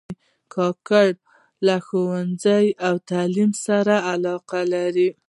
کاکړي 0.53 1.09
له 1.67 1.75
ښوونځي 1.85 2.65
او 2.87 2.95
تعلیم 3.11 3.51
سره 3.65 3.95
علاقه 4.11 4.61
لري. 4.73 5.09